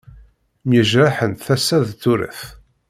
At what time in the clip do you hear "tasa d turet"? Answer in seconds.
1.45-2.41